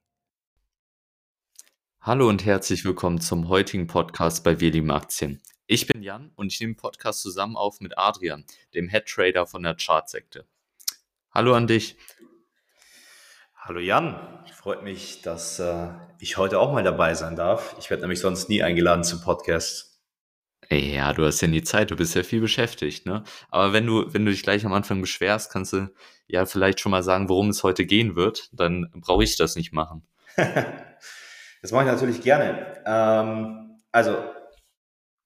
[2.02, 5.42] Hallo und herzlich willkommen zum heutigen Podcast bei Wir lieben Aktien.
[5.68, 9.48] Ich bin Jan und ich nehme den Podcast zusammen auf mit Adrian, dem Head Trader
[9.48, 10.46] von der Chartsekte.
[11.32, 11.98] Hallo an dich.
[13.56, 15.88] Hallo Jan, freut mich, dass äh,
[16.20, 17.76] ich heute auch mal dabei sein darf.
[17.80, 19.95] Ich werde nämlich sonst nie eingeladen zum Podcast.
[20.72, 23.24] Ja, du hast ja nie Zeit, du bist ja viel beschäftigt, ne?
[23.50, 25.90] Aber wenn du, wenn du dich gleich am Anfang beschwerst, kannst du
[26.28, 29.74] ja vielleicht schon mal sagen, worum es heute gehen wird, dann brauche ich das nicht
[29.74, 30.04] machen.
[30.36, 32.82] das mache ich natürlich gerne.
[32.86, 34.18] Ähm, also,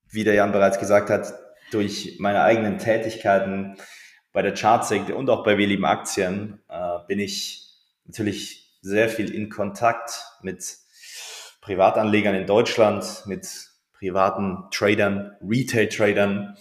[0.09, 1.33] wie der Jan bereits gesagt hat,
[1.71, 3.77] durch meine eigenen Tätigkeiten
[4.33, 9.33] bei der Chartsekte und auch bei Wir lieben Aktien äh, bin ich natürlich sehr viel
[9.33, 10.77] in Kontakt mit
[11.61, 13.68] Privatanlegern in Deutschland, mit
[13.99, 16.57] privaten Tradern, Retail-Tradern.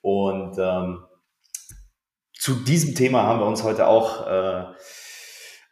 [0.00, 1.04] Und ähm,
[2.32, 4.64] zu diesem Thema haben wir uns heute auch äh,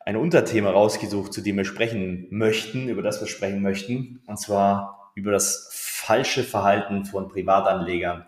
[0.04, 5.12] ein Unterthema rausgesucht, zu dem wir sprechen möchten, über das wir sprechen möchten, und zwar
[5.16, 8.26] über das falsche Verhalten von Privatanlegern.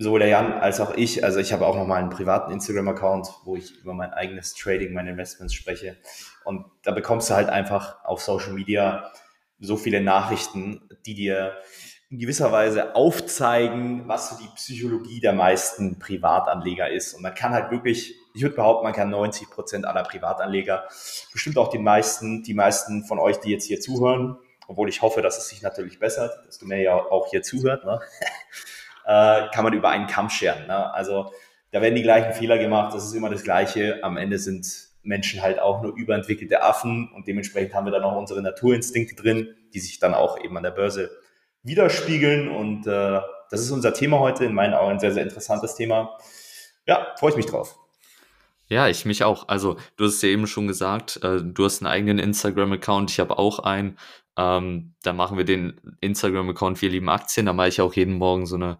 [0.00, 3.56] Sowohl der Jan als auch ich, also ich habe auch nochmal einen privaten Instagram-Account, wo
[3.56, 5.96] ich über mein eigenes Trading, meine Investments spreche.
[6.44, 9.10] Und da bekommst du halt einfach auf Social Media
[9.60, 11.56] so viele Nachrichten, die dir
[12.10, 17.14] in gewisser Weise aufzeigen, was so die Psychologie der meisten Privatanleger ist.
[17.14, 20.84] Und man kann halt wirklich, ich würde behaupten, man kann 90 Prozent aller Privatanleger,
[21.32, 25.20] bestimmt auch die meisten, die meisten von euch, die jetzt hier zuhören, obwohl ich hoffe,
[25.20, 28.00] dass es sich natürlich bessert, dass du mir ja auch hier zuhört, ne?
[29.04, 30.66] äh, kann man über einen Kamm scheren.
[30.66, 30.94] Ne?
[30.94, 31.30] Also
[31.72, 33.98] da werden die gleichen Fehler gemacht, das ist immer das Gleiche.
[34.02, 38.16] Am Ende sind Menschen halt auch nur überentwickelte Affen und dementsprechend haben wir dann auch
[38.16, 41.10] unsere Naturinstinkte drin, die sich dann auch eben an der Börse
[41.62, 42.48] widerspiegeln.
[42.48, 43.20] Und äh,
[43.50, 46.18] das ist unser Thema heute, in meinen Augen ein sehr, sehr interessantes Thema.
[46.86, 47.78] Ja, freue ich mich drauf.
[48.68, 49.48] Ja, ich mich auch.
[49.48, 53.38] Also, du hast ja eben schon gesagt, äh, du hast einen eigenen Instagram-Account, ich habe
[53.38, 53.98] auch einen.
[54.36, 57.46] Ähm, da machen wir den Instagram-Account Wir lieben Aktien.
[57.46, 58.78] Da mache ich auch jeden Morgen so eine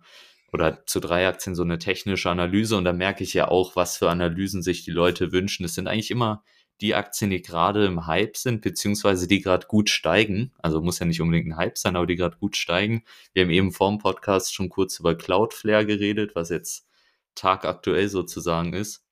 [0.52, 3.98] oder zu drei Aktien so eine technische Analyse und da merke ich ja auch, was
[3.98, 5.64] für Analysen sich die Leute wünschen.
[5.64, 6.42] Es sind eigentlich immer
[6.80, 10.52] die Aktien, die gerade im Hype sind, beziehungsweise die gerade gut steigen.
[10.58, 13.02] Also muss ja nicht unbedingt ein Hype sein, aber die gerade gut steigen.
[13.32, 16.86] Wir haben eben vor dem Podcast schon kurz über Cloudflare geredet, was jetzt
[17.34, 19.04] tagaktuell sozusagen ist.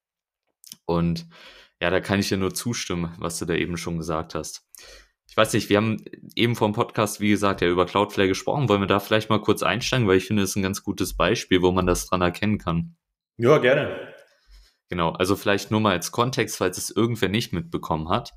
[0.85, 1.27] Und
[1.81, 4.65] ja, da kann ich dir nur zustimmen, was du da eben schon gesagt hast.
[5.37, 6.03] Ich weiß nicht, wir haben
[6.35, 8.71] eben vor dem Podcast, wie gesagt, ja über Cloudflare gesprochen.
[8.71, 11.15] Wollen wir da vielleicht mal kurz einsteigen, weil ich finde, das ist ein ganz gutes
[11.15, 12.97] Beispiel, wo man das dran erkennen kann.
[13.37, 14.15] Ja, gerne.
[14.89, 18.33] Genau, also vielleicht nur mal als Kontext, falls es irgendwer nicht mitbekommen hat.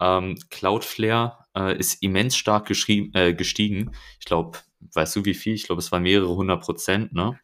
[0.00, 3.92] Ähm, Cloudflare äh, ist immens stark äh, gestiegen.
[4.18, 4.58] Ich glaube,
[4.92, 5.54] weißt du wie viel?
[5.54, 7.38] Ich glaube, es waren mehrere hundert Prozent, ne?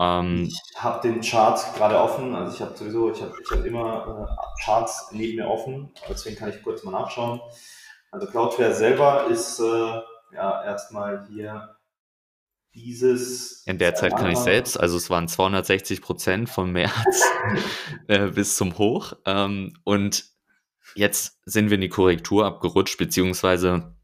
[0.00, 3.64] Ähm, ich habe den Chart gerade offen, also ich habe sowieso, ich habe ich hab
[3.64, 7.40] immer äh, Charts neben mir offen, deswegen kann ich kurz mal nachschauen.
[8.10, 10.00] Also Cloudflare selber ist äh,
[10.34, 11.76] ja erstmal hier
[12.74, 13.64] dieses.
[13.66, 17.24] In der Zeit kann ich selbst, also es waren 260 Prozent vom März
[18.08, 19.12] äh, bis zum Hoch.
[19.26, 20.24] Ähm, und
[20.94, 23.94] jetzt sind wir in die Korrektur abgerutscht, beziehungsweise,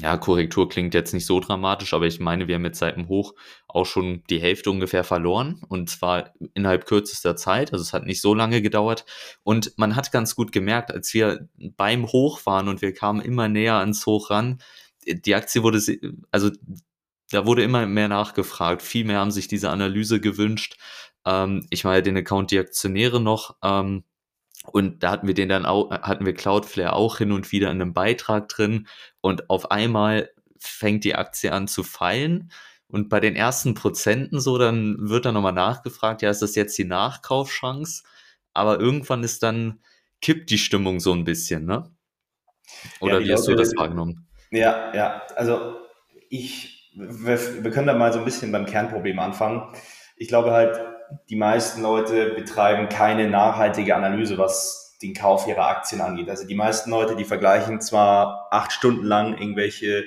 [0.00, 3.08] ja, Korrektur klingt jetzt nicht so dramatisch, aber ich meine, wir haben jetzt seit dem
[3.08, 3.34] Hoch
[3.68, 7.72] auch schon die Hälfte ungefähr verloren und zwar innerhalb kürzester Zeit.
[7.72, 9.04] Also es hat nicht so lange gedauert.
[9.42, 13.48] Und man hat ganz gut gemerkt, als wir beim Hoch waren und wir kamen immer
[13.48, 14.58] näher ans Hoch ran,
[15.06, 15.80] die Aktie wurde,
[16.30, 16.50] also
[17.30, 18.82] da wurde immer mehr nachgefragt.
[18.82, 20.76] Viel mehr haben sich diese Analyse gewünscht.
[21.24, 23.56] Ähm, ich meine, den Account die Aktionäre noch.
[23.62, 24.04] Ähm,
[24.68, 27.80] und da hatten wir den dann auch, hatten wir Cloudflare auch hin und wieder in
[27.80, 28.86] einem Beitrag drin.
[29.20, 32.50] Und auf einmal fängt die Aktie an zu fallen.
[32.88, 36.78] Und bei den ersten Prozenten so, dann wird da nochmal nachgefragt, ja, ist das jetzt
[36.78, 38.04] die Nachkaufchance?
[38.52, 39.80] Aber irgendwann ist dann,
[40.20, 41.90] kippt die Stimmung so ein bisschen, ne?
[43.00, 44.26] Oder ja, wie hast du das wahrgenommen?
[44.50, 45.76] Ja, ja, also
[46.30, 49.62] ich wir, wir können da mal so ein bisschen beim Kernproblem anfangen.
[50.16, 50.78] Ich glaube halt,
[51.28, 56.28] die meisten Leute betreiben keine nachhaltige Analyse, was den Kauf ihrer Aktien angeht.
[56.30, 60.04] Also die meisten Leute, die vergleichen zwar acht Stunden lang irgendwelche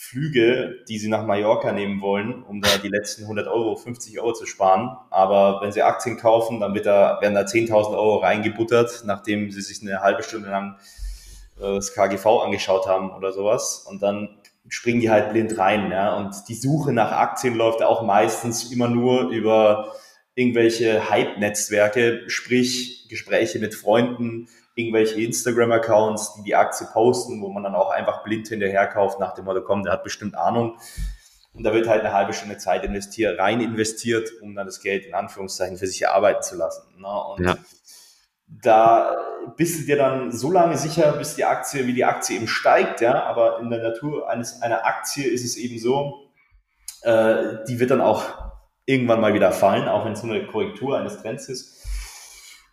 [0.00, 4.32] Flüge, die sie nach Mallorca nehmen wollen, um da die letzten 100 Euro, 50 Euro
[4.32, 4.96] zu sparen.
[5.10, 9.60] Aber wenn sie Aktien kaufen, dann wird da, werden da 10.000 Euro reingebuttert, nachdem sie
[9.60, 10.76] sich eine halbe Stunde lang
[11.58, 13.86] äh, das KGV angeschaut haben oder sowas.
[13.90, 14.38] Und dann
[14.68, 15.90] springen die halt blind rein.
[15.90, 16.16] Ja?
[16.16, 19.92] Und die Suche nach Aktien läuft auch meistens immer nur über
[20.38, 27.74] irgendwelche Hype-Netzwerke, sprich Gespräche mit Freunden, irgendwelche Instagram-Accounts, die die Aktie posten, wo man dann
[27.74, 30.78] auch einfach blind hinterher kauft nach dem Motto, komm, der hat bestimmt Ahnung.
[31.54, 35.06] Und da wird halt eine halbe Stunde Zeit investiert, rein investiert, um dann das Geld
[35.06, 36.84] in Anführungszeichen für sich erarbeiten zu lassen.
[37.00, 37.08] Ne?
[37.08, 37.56] Und ja.
[38.46, 39.16] da
[39.56, 43.00] bist du dir dann so lange sicher, bis die Aktie, wie die Aktie eben steigt,
[43.00, 46.30] ja, aber in der Natur eines, einer Aktie ist es eben so,
[47.02, 48.47] äh, die wird dann auch
[48.88, 51.86] irgendwann mal wieder fallen, auch wenn es nur eine Korrektur eines Trends ist.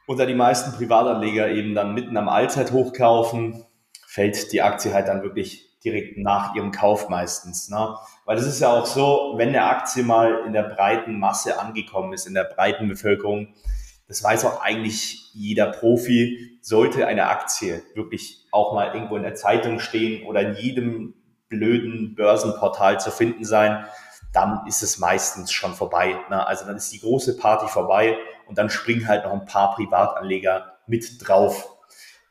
[0.07, 3.65] Und da die meisten Privatanleger eben dann mitten am Allzeithoch kaufen,
[4.07, 7.69] fällt die Aktie halt dann wirklich direkt nach ihrem Kauf meistens.
[7.69, 7.97] Ne?
[8.23, 12.13] Weil das ist ja auch so, wenn eine Aktie mal in der breiten Masse angekommen
[12.13, 13.49] ist, in der breiten Bevölkerung,
[14.07, 19.35] das weiß auch eigentlich jeder Profi, sollte eine Aktie wirklich auch mal irgendwo in der
[19.35, 21.13] Zeitung stehen oder in jedem
[21.49, 23.85] blöden Börsenportal zu finden sein,
[24.35, 26.19] dann ist es meistens schon vorbei.
[26.29, 26.45] Ne?
[26.45, 28.17] Also dann ist die große Party vorbei
[28.47, 31.69] und dann springen halt noch ein paar Privatanleger mit drauf.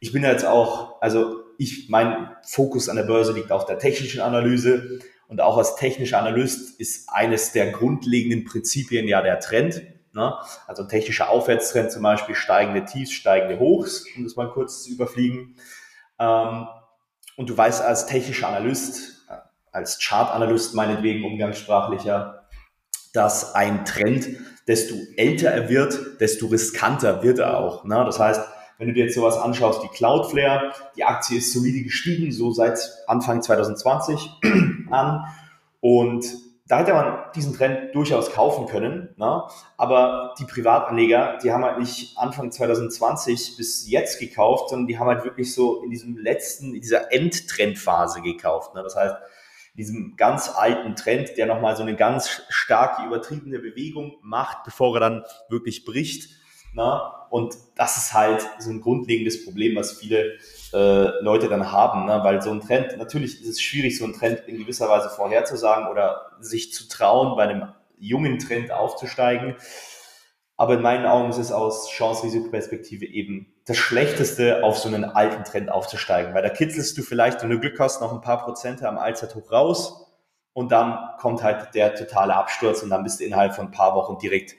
[0.01, 4.21] Ich bin jetzt auch, also ich, mein Fokus an der Börse liegt auf der technischen
[4.21, 9.83] Analyse und auch als technischer Analyst ist eines der grundlegenden Prinzipien ja der Trend.
[10.12, 10.35] Ne?
[10.67, 14.91] Also ein technischer Aufwärtstrend zum Beispiel, steigende Tiefs, steigende Hochs, um das mal kurz zu
[14.91, 15.56] überfliegen.
[16.19, 16.69] Ähm,
[17.37, 19.27] und du weißt als technischer Analyst,
[19.75, 22.47] als Chartanalyst meinetwegen umgangssprachlicher,
[23.12, 24.29] dass ein Trend,
[24.67, 27.85] desto älter er wird, desto riskanter wird er auch.
[27.85, 28.03] Ne?
[28.05, 28.41] Das heißt,
[28.79, 32.79] wenn du dir jetzt sowas anschaust wie Cloudflare, die Aktie ist solide gestiegen, so seit
[33.06, 34.31] Anfang 2020
[34.91, 35.25] an.
[35.81, 36.25] Und
[36.67, 39.15] da hätte man diesen Trend durchaus kaufen können.
[39.17, 39.43] Ne?
[39.77, 45.09] Aber die Privatanleger, die haben halt nicht Anfang 2020 bis jetzt gekauft, sondern die haben
[45.09, 48.75] halt wirklich so in diesem letzten, in dieser Endtrendphase gekauft.
[48.75, 48.82] Ne?
[48.82, 49.15] Das heißt,
[49.75, 55.00] diesem ganz alten Trend, der nochmal so eine ganz starke, übertriebene Bewegung macht, bevor er
[55.00, 56.31] dann wirklich bricht.
[56.75, 57.26] Na?
[57.31, 60.38] Und das ist halt so ein grundlegendes Problem, was viele
[60.73, 62.21] äh, Leute dann haben, ne?
[62.23, 65.88] weil so ein Trend, natürlich ist es schwierig, so einen Trend in gewisser Weise vorherzusagen
[65.88, 69.56] oder sich zu trauen, bei einem jungen Trend aufzusteigen.
[70.56, 75.43] Aber in meinen Augen ist es aus Chance-Risiko-Perspektive eben das Schlechteste, auf so einen alten
[75.45, 76.35] Trend aufzusteigen.
[76.35, 79.51] Weil da kitzelst du vielleicht, wenn du Glück hast, noch ein paar Prozente am Allzeithoch
[79.51, 80.05] raus
[80.53, 83.97] und dann kommt halt der totale Absturz und dann bist du innerhalb von ein paar
[83.97, 84.55] Wochen direkt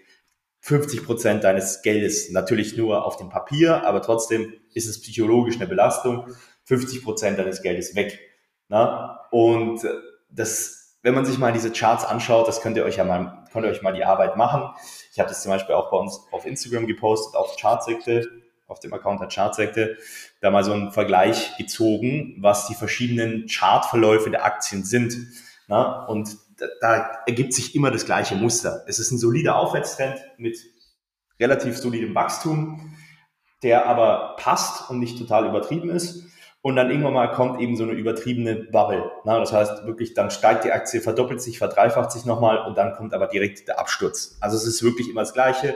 [0.59, 2.31] 50 Prozent deines Geldes.
[2.31, 6.25] Natürlich nur auf dem Papier, aber trotzdem ist es psychologisch eine Belastung.
[6.65, 8.19] 50 Prozent deines Geldes weg.
[8.67, 9.21] Na?
[9.31, 9.81] Und
[10.29, 13.65] das, wenn man sich mal diese Charts anschaut, das könnt ihr euch ja mal, könnt
[13.65, 14.69] ihr euch mal die Arbeit machen.
[15.13, 18.29] Ich habe das zum Beispiel auch bei uns auf Instagram gepostet, auf Chartsekte,
[18.67, 19.97] auf dem Account der Chartsekte,
[20.41, 25.15] da mal so einen Vergleich gezogen, was die verschiedenen Chartverläufe der Aktien sind.
[25.67, 26.05] Na?
[26.05, 28.83] Und da, da ergibt sich immer das gleiche Muster.
[28.87, 30.57] Es ist ein solider Aufwärtstrend mit
[31.39, 32.97] relativ solidem Wachstum,
[33.63, 36.25] der aber passt und nicht total übertrieben ist.
[36.65, 39.11] Und dann irgendwann mal kommt eben so eine übertriebene Bubble.
[39.23, 42.95] Na, das heißt wirklich, dann steigt die Aktie, verdoppelt sich, verdreifacht sich nochmal und dann
[42.95, 44.35] kommt aber direkt der Absturz.
[44.41, 45.75] Also es ist wirklich immer das Gleiche.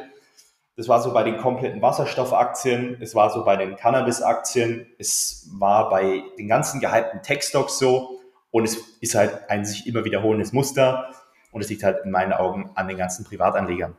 [0.78, 5.92] Das war so bei den kompletten Wasserstoffaktien, es war so bei den Cannabis-Aktien, es war
[5.92, 11.14] bei den ganzen gehypten Tech-Stocks so und es ist halt ein sich immer wiederholendes Muster
[11.52, 13.96] und es liegt halt in meinen Augen an den ganzen Privatanlegern.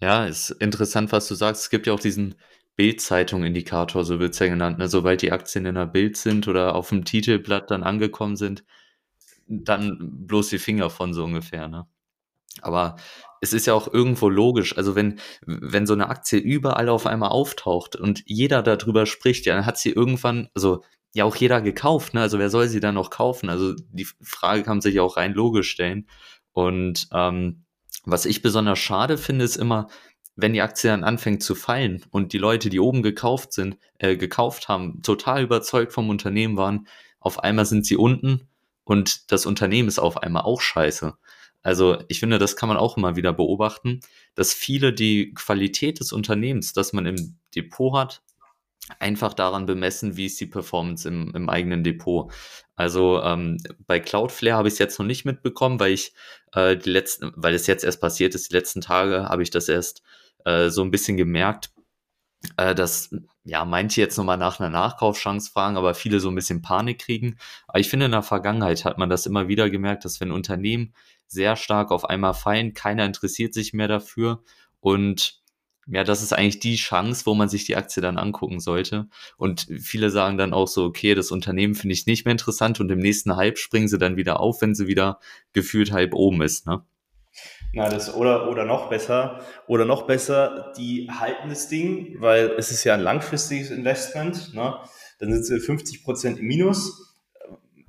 [0.00, 1.62] Ja, ist interessant, was du sagst.
[1.62, 2.36] Es gibt ja auch diesen
[2.76, 4.78] Bildzeitung-Indikator, so wird es ja genannt.
[4.78, 4.88] Ne?
[4.88, 8.64] Sobald die Aktien in der Bild sind oder auf dem Titelblatt dann angekommen sind,
[9.46, 11.68] dann bloß die Finger von so ungefähr.
[11.68, 11.86] Ne?
[12.62, 12.96] Aber
[13.40, 14.76] es ist ja auch irgendwo logisch.
[14.76, 19.54] Also wenn, wenn so eine Aktie überall auf einmal auftaucht und jeder darüber spricht, ja,
[19.54, 22.20] dann hat sie irgendwann, also ja auch jeder gekauft, ne?
[22.20, 23.48] Also wer soll sie dann noch kaufen?
[23.48, 26.06] Also die Frage kann sich ja auch rein logisch stellen.
[26.52, 27.64] Und ähm,
[28.04, 29.88] was ich besonders schade finde, ist immer,
[30.40, 34.16] wenn die Aktie dann anfängt zu fallen und die Leute, die oben gekauft sind, äh,
[34.16, 36.86] gekauft haben, total überzeugt vom Unternehmen waren,
[37.20, 38.48] auf einmal sind sie unten
[38.84, 41.14] und das Unternehmen ist auf einmal auch scheiße.
[41.62, 44.00] Also ich finde, das kann man auch immer wieder beobachten,
[44.34, 48.22] dass viele die Qualität des Unternehmens, das man im Depot hat,
[48.98, 52.32] einfach daran bemessen, wie ist die Performance im, im eigenen Depot.
[52.76, 56.12] Also ähm, bei Cloudflare habe ich es jetzt noch nicht mitbekommen, weil ich
[56.52, 59.68] äh, die letzten, weil es jetzt erst passiert ist, die letzten Tage habe ich das
[59.68, 60.02] erst
[60.44, 61.70] äh, so ein bisschen gemerkt,
[62.56, 63.10] äh, dass
[63.44, 67.38] ja, manche jetzt nochmal nach einer Nachkaufschance fragen, aber viele so ein bisschen Panik kriegen.
[67.68, 70.94] Aber ich finde, in der Vergangenheit hat man das immer wieder gemerkt, dass wenn Unternehmen
[71.26, 74.42] sehr stark auf einmal fallen, keiner interessiert sich mehr dafür
[74.80, 75.40] und
[75.86, 79.08] ja, das ist eigentlich die Chance, wo man sich die Aktie dann angucken sollte.
[79.36, 82.90] Und viele sagen dann auch so, okay, das Unternehmen finde ich nicht mehr interessant und
[82.90, 85.18] im nächsten Hype springen sie dann wieder auf, wenn sie wieder
[85.52, 86.84] gefühlt halb oben ist, ne?
[87.72, 92.70] Na, das, oder, oder noch besser, oder noch besser, die halten das Ding, weil es
[92.72, 94.76] ist ja ein langfristiges Investment, ne?
[95.20, 97.16] Dann sind sie 50 Prozent im Minus,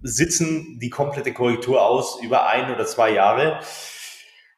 [0.01, 3.59] sitzen die komplette Korrektur aus über ein oder zwei Jahre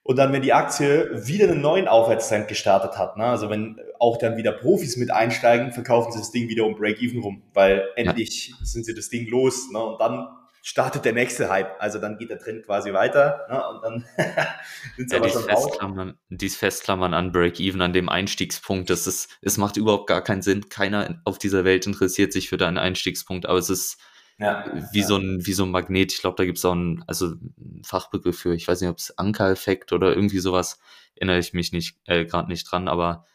[0.06, 4.18] und dann, wenn die Aktie wieder einen neuen Aufwärtstrend gestartet hat, ne, also wenn auch
[4.18, 8.50] dann wieder Profis mit einsteigen, verkaufen sie das Ding wieder um Break-Even rum, weil endlich
[8.50, 8.56] ja.
[8.63, 9.72] sind sie das Ding los.
[9.72, 10.27] Ne, und dann
[10.65, 11.75] startet der nächste Hype.
[11.79, 14.05] Also dann geht der Trend quasi weiter ne, und dann
[14.96, 19.38] sind sie ja, aber schon Festklammern, Dies Festklammern an Break-Even, an dem Einstiegspunkt, das ist,
[19.41, 20.70] es macht überhaupt gar keinen Sinn.
[20.70, 23.98] Keiner auf dieser Welt interessiert sich für deinen Einstiegspunkt, aber es ist
[24.39, 25.05] ja, wie, ja.
[25.05, 26.13] So ein, wie so ein Magnet.
[26.13, 28.98] Ich glaube, da gibt es auch einen, also einen Fachbegriff für, ich weiß nicht, ob
[28.98, 30.79] es Ankereffekt oder irgendwie sowas,
[31.15, 33.25] erinnere ich mich nicht äh, gerade nicht dran, aber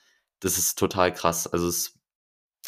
[0.41, 1.47] das ist total krass.
[1.47, 1.98] Also es,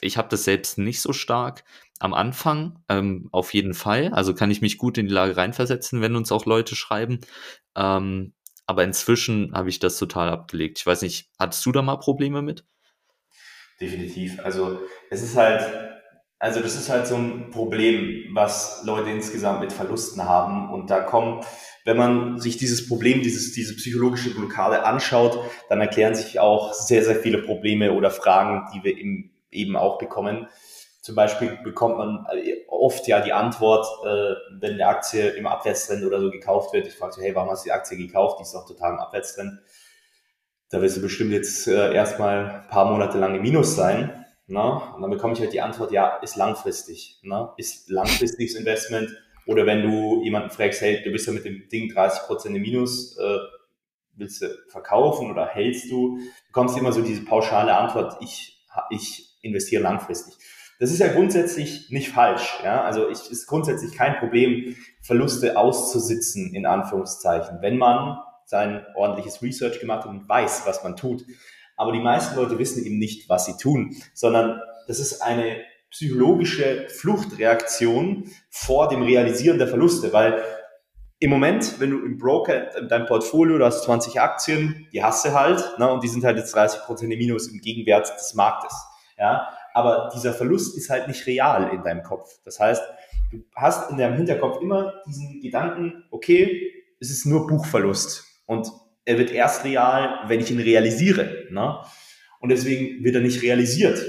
[0.00, 1.64] ich habe das selbst nicht so stark.
[1.98, 4.08] Am Anfang ähm, auf jeden Fall.
[4.12, 7.20] Also kann ich mich gut in die Lage reinversetzen, wenn uns auch Leute schreiben.
[7.76, 8.32] Ähm,
[8.66, 10.78] aber inzwischen habe ich das total abgelegt.
[10.78, 12.64] Ich weiß nicht, hattest du da mal Probleme mit?
[13.80, 14.38] Definitiv.
[14.44, 14.80] Also
[15.10, 15.62] es ist halt,
[16.38, 20.70] also das ist halt so ein Problem, was Leute insgesamt mit Verlusten haben.
[20.70, 21.44] Und da kommt,
[21.84, 25.38] wenn man sich dieses Problem, dieses, diese psychologische Blockade anschaut,
[25.68, 29.98] dann erklären sich auch sehr, sehr viele Probleme oder Fragen, die wir eben, eben auch
[29.98, 30.48] bekommen.
[31.02, 32.26] Zum Beispiel bekommt man
[32.68, 36.86] oft ja die Antwort, äh, wenn eine Aktie im Abwärtstrend oder so gekauft wird.
[36.86, 38.38] Ich frage so, hey, warum hast du die Aktie gekauft?
[38.38, 39.60] Die ist doch total im Abwärtstrend.
[40.68, 44.24] Da wirst du bestimmt jetzt äh, erstmal ein paar Monate lang im Minus sein.
[44.46, 44.94] Na?
[44.94, 47.18] Und dann bekomme ich halt die Antwort, ja, ist langfristig.
[47.22, 47.54] Na?
[47.56, 49.10] Ist langfristiges Investment.
[49.46, 53.16] Oder wenn du jemanden fragst, hey, du bist ja mit dem Ding 30% im Minus,
[53.16, 53.38] äh,
[54.16, 56.18] willst du verkaufen oder hältst du?
[56.18, 60.34] Du bekommst immer so diese pauschale Antwort, ich, ich investiere langfristig.
[60.78, 62.58] Das ist ja grundsätzlich nicht falsch.
[62.64, 62.82] Ja?
[62.84, 69.78] Also es ist grundsätzlich kein Problem, Verluste auszusitzen, in Anführungszeichen, wenn man sein ordentliches Research
[69.78, 71.24] gemacht hat und weiß, was man tut.
[71.76, 76.88] Aber die meisten Leute wissen eben nicht, was sie tun, sondern das ist eine psychologische
[76.88, 80.42] Fluchtreaktion vor dem Realisieren der Verluste, weil
[81.18, 85.24] im Moment, wenn du im Broker, in deinem Portfolio, du hast 20 Aktien, die hast
[85.24, 88.34] du halt, ne, und die sind halt jetzt 30 Prozent im Minus im Gegenwert des
[88.34, 88.74] Marktes,
[89.20, 89.48] ja.
[89.72, 92.40] Aber dieser Verlust ist halt nicht real in deinem Kopf.
[92.44, 92.82] Das heißt,
[93.30, 98.24] du hast in deinem Hinterkopf immer diesen Gedanken, okay, es ist nur Buchverlust.
[98.46, 98.68] Und
[99.04, 101.46] er wird erst real, wenn ich ihn realisiere.
[101.50, 101.78] Ne?
[102.40, 104.04] Und deswegen wird er nicht realisiert.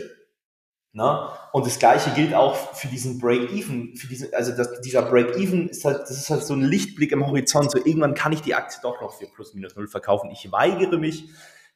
[0.93, 1.29] Ne?
[1.53, 3.93] Und das gleiche gilt auch für diesen Break-Even.
[4.33, 7.71] Also das, dieser Break-Even ist halt, das ist halt so ein Lichtblick im Horizont.
[7.71, 10.31] So irgendwann kann ich die Aktie doch noch für plus minus null verkaufen.
[10.31, 11.29] Ich weigere mich,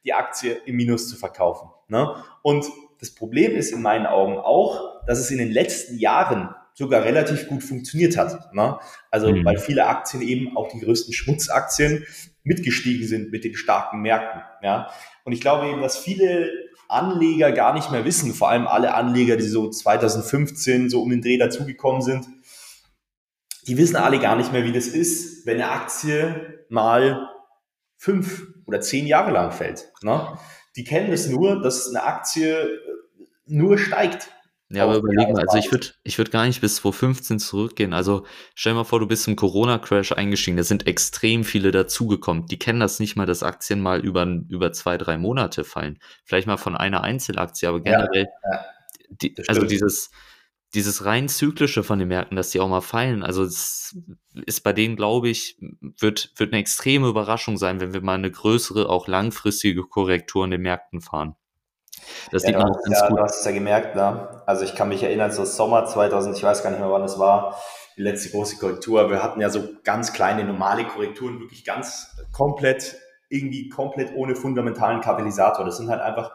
[0.04, 1.68] die Aktie im Minus zu verkaufen.
[1.88, 2.14] Ne?
[2.42, 2.66] Und
[3.00, 7.48] das Problem ist in meinen Augen auch, dass es in den letzten Jahren sogar relativ
[7.48, 8.52] gut funktioniert hat.
[8.54, 8.78] Ne?
[9.10, 9.44] Also mhm.
[9.44, 12.04] weil viele Aktien eben, auch die größten Schmutzaktien,
[12.42, 14.42] mitgestiegen sind mit den starken Märkten.
[14.62, 14.90] Ja?
[15.24, 16.50] Und ich glaube eben, dass viele
[16.88, 21.22] Anleger gar nicht mehr wissen, vor allem alle Anleger, die so 2015 so um den
[21.22, 22.26] Dreh dazugekommen sind,
[23.66, 27.28] die wissen alle gar nicht mehr, wie das ist, wenn eine Aktie mal
[27.96, 29.92] fünf oder zehn Jahre lang fällt.
[30.02, 30.38] Ne?
[30.76, 32.80] Die kennen es das nur, dass eine Aktie
[33.46, 34.28] nur steigt.
[34.68, 37.92] Ja, aber überleg mal, also ich würde ich würd gar nicht bis 2015 zurückgehen.
[37.92, 42.46] Also stell dir mal vor, du bist im Corona-Crash eingestiegen, da sind extrem viele dazugekommen.
[42.46, 46.00] Die kennen das nicht mal, dass Aktien mal über, über zwei, drei Monate fallen.
[46.24, 48.64] Vielleicht mal von einer Einzelaktie, aber generell, ja, ja,
[49.08, 50.10] die, also dieses,
[50.74, 53.96] dieses rein zyklische von den Märkten, dass die auch mal fallen, also es
[54.46, 55.58] ist bei denen, glaube ich,
[55.98, 60.50] wird, wird eine extreme Überraschung sein, wenn wir mal eine größere, auch langfristige Korrektur in
[60.50, 61.36] den Märkten fahren.
[62.30, 63.18] Das ja, sieht man auch ganz ja, gut.
[63.18, 64.42] Du hast es ja gemerkt, ne?
[64.46, 67.18] Also ich kann mich erinnern, so Sommer 2000, ich weiß gar nicht mehr, wann es
[67.18, 67.60] war,
[67.96, 69.10] die letzte große Korrektur.
[69.10, 72.96] Wir hatten ja so ganz kleine normale Korrekturen, wirklich ganz komplett,
[73.28, 75.64] irgendwie komplett ohne fundamentalen Katalysator.
[75.64, 76.32] Das sind halt einfach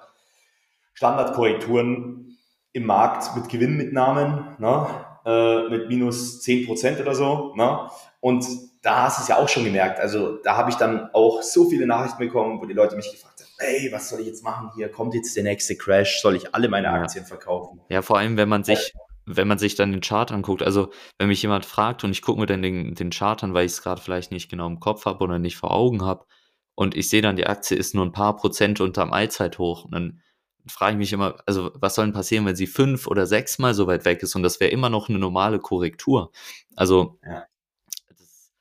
[0.94, 2.31] Standardkorrekturen
[2.74, 4.88] im Markt mit Gewinnmitnahmen, ne?
[5.24, 7.54] Äh, mit minus 10 Prozent oder so.
[7.56, 7.90] Ne?
[8.22, 8.44] Und
[8.82, 10.00] da hast du es ja auch schon gemerkt.
[10.00, 13.40] Also da habe ich dann auch so viele Nachrichten bekommen, wo die Leute mich gefragt
[13.40, 14.90] haben, hey, was soll ich jetzt machen hier?
[14.90, 16.22] Kommt jetzt der nächste Crash?
[16.22, 17.82] Soll ich alle meine Aktien verkaufen?
[17.90, 18.94] Ja, vor allem, wenn man sich,
[19.28, 22.40] wenn man sich dann den Chart anguckt, also wenn mich jemand fragt und ich gucke
[22.40, 25.06] mir dann den, den Chart an, weil ich es gerade vielleicht nicht genau im Kopf
[25.06, 26.26] habe oder nicht vor Augen habe,
[26.74, 30.22] und ich sehe dann, die Aktie ist nur ein paar Prozent unterm Allzeithoch, und dann
[30.68, 33.88] frage ich mich immer, also was soll denn passieren, wenn sie fünf oder sechsmal so
[33.88, 36.32] weit weg ist und das wäre immer noch eine normale Korrektur.
[36.76, 37.46] Also ja.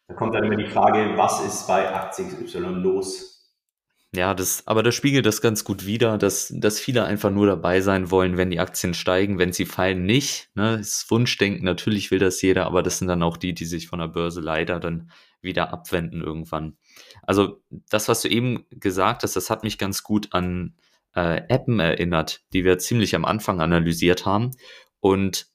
[0.09, 3.31] da kommt dann immer die Frage, was ist bei Aktie XY los?
[4.13, 7.81] Ja, das, aber das spiegelt das ganz gut wider, dass, dass viele einfach nur dabei
[7.81, 10.51] sein wollen, wenn die Aktien steigen, wenn sie fallen nicht.
[10.55, 10.79] Ne?
[10.79, 14.01] Das Wunschdenken, natürlich will das jeder, aber das sind dann auch die, die sich von
[14.01, 16.77] der Börse leider dann wieder abwenden irgendwann.
[17.23, 20.75] Also das, was du eben gesagt hast, das hat mich ganz gut an
[21.15, 24.51] äh, Appen erinnert, die wir ziemlich am Anfang analysiert haben.
[25.01, 25.51] Und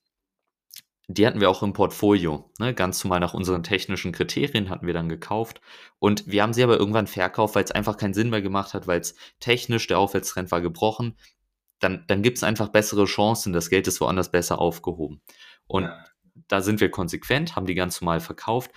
[1.08, 2.52] die hatten wir auch im Portfolio.
[2.60, 2.74] Ne?
[2.74, 5.62] Ganz zumal nach unseren technischen Kriterien hatten wir dann gekauft.
[6.00, 8.88] Und wir haben sie aber irgendwann verkauft, weil es einfach keinen Sinn mehr gemacht hat,
[8.88, 11.16] weil es technisch, der Aufwärtstrend war gebrochen.
[11.80, 15.22] Dann, dann gibt es einfach bessere Chancen, das Geld ist woanders besser aufgehoben.
[15.68, 16.06] Und ja.
[16.48, 18.72] da sind wir konsequent, haben die ganz normal verkauft.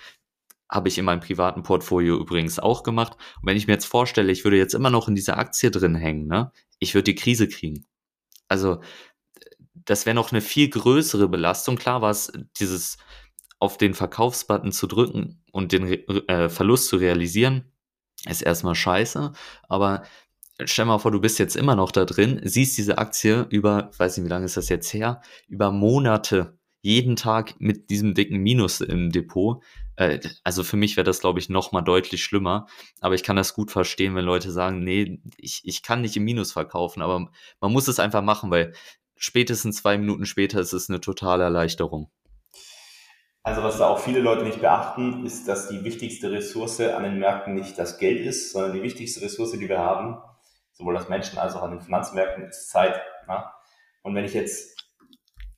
[0.69, 3.13] Habe ich in meinem privaten Portfolio übrigens auch gemacht.
[3.41, 5.95] Und wenn ich mir jetzt vorstelle, ich würde jetzt immer noch in dieser Aktie drin
[5.95, 6.51] hängen, ne?
[6.79, 7.85] Ich würde die Krise kriegen.
[8.47, 8.81] Also
[9.73, 11.75] das wäre noch eine viel größere Belastung.
[11.75, 12.97] Klar war es dieses
[13.59, 15.85] auf den Verkaufsbutton zu drücken und den
[16.27, 17.71] äh, Verlust zu realisieren,
[18.27, 19.33] ist erstmal scheiße.
[19.67, 20.03] Aber
[20.63, 24.17] stell mal vor, du bist jetzt immer noch da drin, siehst diese Aktie über, weiß
[24.17, 28.79] nicht, wie lange ist das jetzt her, über Monate, jeden Tag mit diesem dicken Minus
[28.79, 29.61] im Depot.
[29.99, 32.67] Äh, also für mich wäre das, glaube ich, noch mal deutlich schlimmer.
[33.01, 36.23] Aber ich kann das gut verstehen, wenn Leute sagen, nee, ich, ich kann nicht im
[36.23, 37.01] Minus verkaufen.
[37.01, 37.29] Aber
[37.59, 38.73] man muss es einfach machen, weil
[39.17, 42.09] spätestens zwei Minuten später ist es eine totale Erleichterung.
[43.43, 47.19] Also was da auch viele Leute nicht beachten, ist, dass die wichtigste Ressource an den
[47.19, 50.17] Märkten nicht das Geld ist, sondern die wichtigste Ressource, die wir haben,
[50.73, 53.01] sowohl als Menschen als auch an den Finanzmärkten, ist Zeit.
[53.27, 53.53] Ja?
[54.03, 54.85] Und wenn ich jetzt,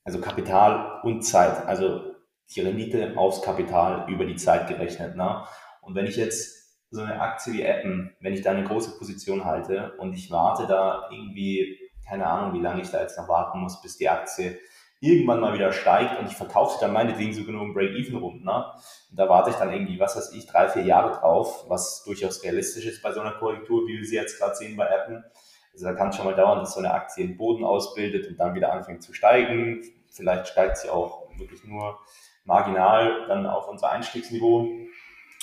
[0.03, 2.10] also Kapital und Zeit, also
[2.55, 5.15] die Rendite aufs Kapital über die Zeit gerechnet.
[5.15, 5.43] Ne?
[5.81, 9.45] Und wenn ich jetzt so eine Aktie wie Appen, wenn ich da eine große Position
[9.45, 11.77] halte und ich warte da irgendwie
[12.07, 14.59] keine Ahnung, wie lange ich da jetzt noch warten muss, bis die Aktie
[14.99, 18.43] irgendwann mal wieder steigt und ich verkaufe sie dann meinetwegen so genug Break-Even rum.
[18.43, 18.65] Ne?
[19.09, 22.43] Und da warte ich dann irgendwie, was weiß ich, drei, vier Jahre drauf, was durchaus
[22.43, 25.23] realistisch ist bei so einer Korrektur, wie wir sie jetzt gerade sehen bei Appen.
[25.73, 28.37] Also da kann es schon mal dauern, dass so eine Aktie den Boden ausbildet und
[28.37, 29.81] dann wieder anfängt zu steigen.
[30.11, 31.97] Vielleicht steigt sie auch wirklich nur
[32.43, 34.69] marginal dann auf unser Einstiegsniveau.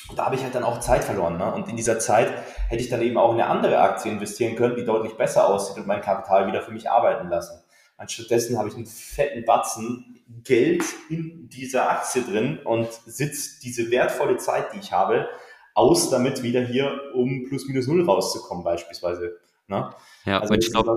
[0.08, 1.36] Und da habe ich halt dann auch Zeit verloren.
[1.36, 1.52] Ne?
[1.52, 2.32] Und in dieser Zeit
[2.68, 5.76] hätte ich dann eben auch in eine andere Aktie investieren können, die deutlich besser aussieht
[5.76, 7.62] und mein Kapital wieder für mich arbeiten lassen.
[7.98, 14.36] Anstattdessen habe ich einen fetten Batzen Geld in dieser Aktie drin und sitze diese wertvolle
[14.36, 15.28] Zeit, die ich habe,
[15.74, 19.38] aus, damit wieder hier um plus minus null rauszukommen beispielsweise.
[19.66, 19.90] Ne?
[20.24, 20.96] Ja, also ich glaube,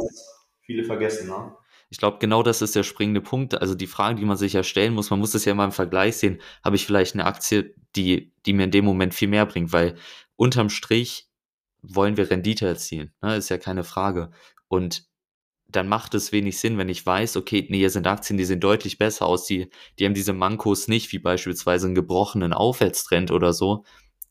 [0.62, 1.28] viele vergessen.
[1.30, 1.56] Ne?
[1.92, 3.60] Ich glaube, genau das ist der springende Punkt.
[3.62, 5.74] Also die Frage, die man sich ja stellen muss, man muss es ja mal im
[5.74, 9.46] Vergleich sehen, habe ich vielleicht eine Aktie, die, die mir in dem Moment viel mehr
[9.46, 9.96] bringt, weil
[10.38, 11.30] unterm Strich
[11.82, 13.12] wollen wir Rendite erzielen.
[13.22, 13.36] Ne?
[13.36, 14.32] Ist ja keine Frage.
[14.70, 15.06] Und
[15.68, 18.62] dann macht es wenig Sinn, wenn ich weiß, okay, nee, hier sind Aktien, die sehen
[18.62, 23.52] deutlich besser aus, die, die haben diese Mankos nicht, wie beispielsweise einen gebrochenen Aufwärtstrend oder
[23.52, 23.84] so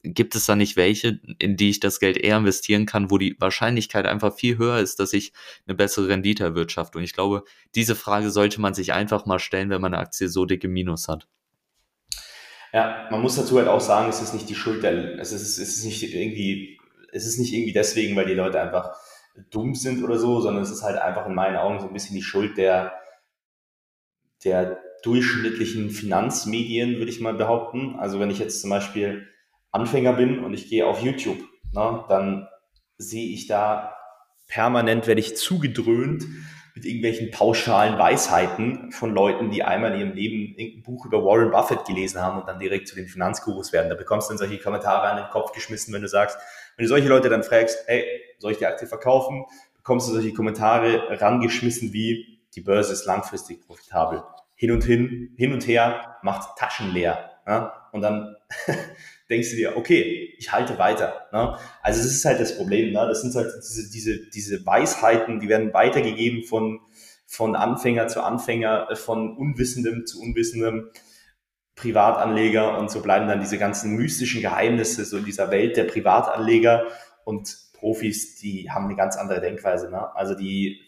[0.03, 3.37] gibt es da nicht welche, in die ich das Geld eher investieren kann, wo die
[3.39, 5.33] Wahrscheinlichkeit einfach viel höher ist, dass ich
[5.67, 6.99] eine bessere Rendite erwirtschafte?
[6.99, 10.29] Und ich glaube, diese Frage sollte man sich einfach mal stellen, wenn man eine Aktie
[10.29, 11.29] so dicke Minus hat.
[12.73, 15.59] Ja, man muss dazu halt auch sagen, es ist nicht die Schuld der, es ist,
[15.59, 16.79] es ist nicht irgendwie,
[17.13, 18.95] es ist nicht irgendwie deswegen, weil die Leute einfach
[19.51, 22.15] dumm sind oder so, sondern es ist halt einfach in meinen Augen so ein bisschen
[22.15, 22.93] die Schuld der,
[24.45, 27.97] der durchschnittlichen Finanzmedien, würde ich mal behaupten.
[27.99, 29.30] Also wenn ich jetzt zum Beispiel
[29.73, 31.39] Anfänger bin und ich gehe auf YouTube,
[31.73, 32.49] ne, dann
[32.99, 33.97] sehe ich da
[34.49, 36.27] permanent, werde ich zugedröhnt
[36.75, 41.51] mit irgendwelchen pauschalen Weisheiten von Leuten, die einmal in ihrem Leben irgendein Buch über Warren
[41.51, 43.89] Buffett gelesen haben und dann direkt zu den Finanzgurus werden.
[43.89, 46.39] Da bekommst du dann solche Kommentare an den Kopf geschmissen, wenn du sagst,
[46.77, 48.05] wenn du solche Leute dann fragst, hey,
[48.39, 49.45] soll ich die Aktie verkaufen,
[49.77, 54.23] bekommst du solche Kommentare rangeschmissen wie, die Börse ist langfristig profitabel.
[54.55, 57.31] Hin und hin, hin und her, macht Taschen leer.
[57.47, 57.89] Ja?
[57.93, 58.37] Und dann
[59.31, 61.29] denkst du dir, okay, ich halte weiter.
[61.33, 61.57] Ne?
[61.83, 62.93] Also das ist halt das Problem.
[62.93, 63.07] Ne?
[63.07, 66.81] Das sind halt diese, diese, diese Weisheiten, die werden weitergegeben von,
[67.27, 70.91] von Anfänger zu Anfänger, äh, von Unwissendem zu Unwissendem.
[71.77, 76.87] Privatanleger und so bleiben dann diese ganzen mystischen Geheimnisse so in dieser Welt der Privatanleger
[77.25, 79.91] und Profis, die haben eine ganz andere Denkweise.
[79.91, 80.15] Ne?
[80.15, 80.79] Also die,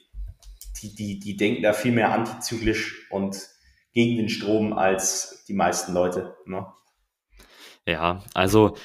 [0.83, 3.49] die, die, die denken da viel mehr antizyklisch und
[3.95, 6.37] gegen den Strom als die meisten Leute.
[6.45, 6.67] Ne?
[7.87, 8.77] Ja, also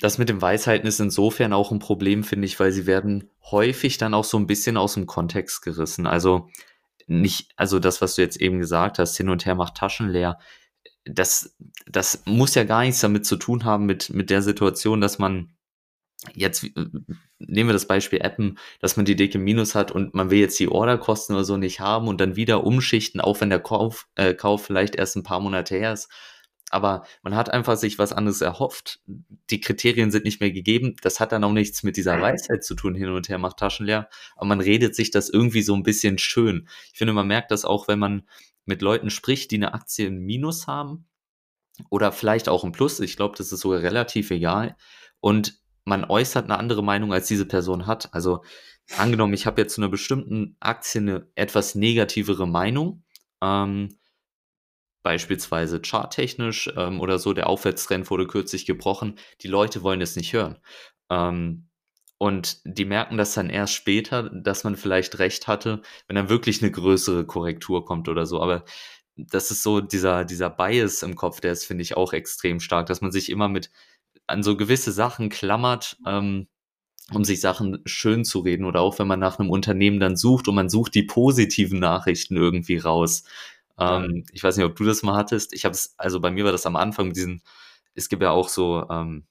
[0.00, 3.98] das mit den Weisheiten ist insofern auch ein Problem, finde ich, weil sie werden häufig
[3.98, 6.06] dann auch so ein bisschen aus dem Kontext gerissen.
[6.06, 6.48] Also
[7.06, 10.38] nicht, also das, was du jetzt eben gesagt hast, hin und her macht Taschen leer.
[11.04, 15.18] Das, das muss ja gar nichts damit zu tun haben mit, mit der Situation, dass
[15.18, 15.52] man
[16.34, 16.70] jetzt äh,
[17.38, 20.58] nehmen wir das Beispiel Appen, dass man die dicke Minus hat und man will jetzt
[20.60, 24.34] die Orderkosten oder so nicht haben und dann wieder umschichten, auch wenn der Kauf, äh,
[24.34, 26.08] Kauf vielleicht erst ein paar Monate her ist.
[26.72, 29.00] Aber man hat einfach sich was anderes erhofft.
[29.50, 30.96] Die Kriterien sind nicht mehr gegeben.
[31.02, 33.86] Das hat dann auch nichts mit dieser Weisheit zu tun, hin und her macht Taschen
[33.86, 34.08] leer.
[34.36, 36.68] Aber man redet sich das irgendwie so ein bisschen schön.
[36.92, 38.22] Ich finde, man merkt das auch, wenn man
[38.64, 41.06] mit Leuten spricht, die eine Aktie im Minus haben
[41.90, 43.00] oder vielleicht auch ein Plus.
[43.00, 44.76] Ich glaube, das ist sogar relativ egal.
[45.20, 48.12] Und man äußert eine andere Meinung, als diese Person hat.
[48.14, 48.42] Also
[48.96, 53.04] angenommen, ich habe jetzt zu einer bestimmten Aktie eine etwas negativere Meinung,
[53.42, 53.96] ähm,
[55.02, 60.32] beispielsweise charttechnisch ähm, oder so, der Aufwärtstrend wurde kürzlich gebrochen, die Leute wollen es nicht
[60.32, 60.58] hören.
[61.10, 61.68] Ähm,
[62.18, 66.62] und die merken das dann erst später, dass man vielleicht recht hatte, wenn dann wirklich
[66.62, 68.40] eine größere Korrektur kommt oder so.
[68.40, 68.64] Aber
[69.16, 72.86] das ist so dieser, dieser Bias im Kopf, der ist, finde ich, auch extrem stark,
[72.86, 73.70] dass man sich immer mit
[74.26, 76.46] an so gewisse Sachen klammert, ähm,
[77.12, 80.48] um sich Sachen schön zu reden oder auch wenn man nach einem Unternehmen dann sucht
[80.48, 83.24] und man sucht die positiven Nachrichten irgendwie raus.
[83.78, 85.52] Ähm, ich weiß nicht, ob du das mal hattest.
[85.52, 87.42] Ich habe es, also bei mir war das am Anfang mit diesen,
[87.94, 89.26] es gibt ja auch so, ähm,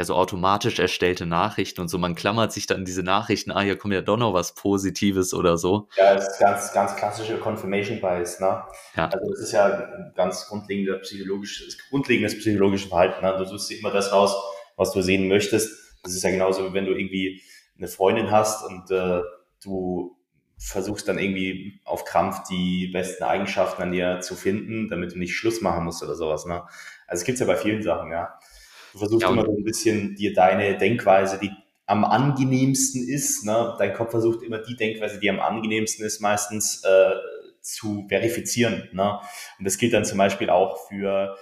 [0.00, 1.98] ja, so automatisch erstellte Nachrichten und so.
[1.98, 5.58] Man klammert sich dann diese Nachrichten, ah, hier kommt ja doch noch was Positives oder
[5.58, 5.88] so.
[5.96, 8.62] Ja, das ist ganz, ganz klassische Confirmation Bias, ne?
[8.96, 9.08] Ja.
[9.08, 13.22] Also das ist ja ein ganz grundlegender psychologisches, grundlegendes psychologisches Verhalten.
[13.22, 13.36] Ne?
[13.36, 14.34] Du suchst dir immer das raus,
[14.76, 15.70] was du sehen möchtest.
[16.02, 17.42] Das ist ja genauso, wie wenn du irgendwie
[17.76, 19.20] eine Freundin hast und äh,
[19.62, 20.16] du
[20.60, 25.34] versuchst dann irgendwie auf Krampf die besten Eigenschaften an dir zu finden, damit du nicht
[25.34, 26.44] Schluss machen musst oder sowas.
[26.44, 26.62] Ne?
[27.06, 28.38] Also es gibt's ja bei vielen Sachen, ja.
[28.92, 31.50] Du versuchst ja, immer so ein bisschen dir deine Denkweise, die
[31.86, 33.74] am angenehmsten ist, ne?
[33.78, 37.14] dein Kopf versucht immer die Denkweise, die am angenehmsten ist, meistens äh,
[37.62, 38.88] zu verifizieren.
[38.92, 39.18] Ne?
[39.58, 41.36] Und das gilt dann zum Beispiel auch für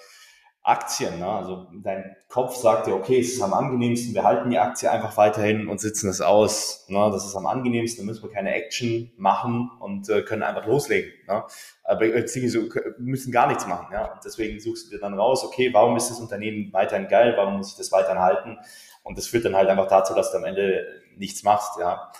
[0.68, 1.18] Aktien.
[1.18, 1.26] Ne?
[1.26, 5.16] Also dein Kopf sagt dir, okay, es ist am angenehmsten, wir halten die Aktie einfach
[5.16, 6.84] weiterhin und sitzen es aus.
[6.88, 7.08] Ne?
[7.10, 11.10] Das ist am angenehmsten, da müssen wir keine Action machen und äh, können einfach loslegen.
[11.26, 11.42] Ne?
[11.84, 13.92] Aber beziehungsweise müssen gar nichts machen.
[13.92, 14.12] Ja?
[14.12, 17.56] Und deswegen suchst du dir dann raus, okay, warum ist das Unternehmen weiterhin geil, warum
[17.56, 18.58] muss ich das weiterhin halten?
[19.02, 21.78] Und das führt dann halt einfach dazu, dass du am Ende nichts machst.
[21.80, 22.12] Ja?